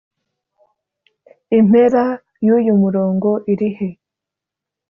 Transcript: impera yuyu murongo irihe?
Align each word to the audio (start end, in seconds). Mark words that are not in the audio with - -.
impera 1.57 2.03
yuyu 2.45 2.73
murongo 2.81 3.29
irihe? 3.51 3.89